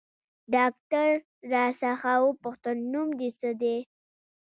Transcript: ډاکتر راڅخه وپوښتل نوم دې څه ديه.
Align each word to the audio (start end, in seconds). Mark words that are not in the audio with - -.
ډاکتر 0.55 1.09
راڅخه 1.51 2.13
وپوښتل 2.27 2.77
نوم 2.93 3.07
دې 3.19 3.29
څه 3.39 3.49
ديه. 3.61 3.79